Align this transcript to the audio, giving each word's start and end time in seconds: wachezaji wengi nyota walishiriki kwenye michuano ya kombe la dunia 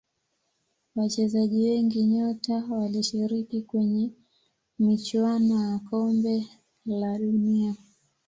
wachezaji 0.95 1.69
wengi 1.69 2.03
nyota 2.05 2.53
walishiriki 2.69 3.61
kwenye 3.61 4.11
michuano 4.79 5.71
ya 5.71 5.79
kombe 5.79 6.47
la 6.85 7.19
dunia 7.19 7.75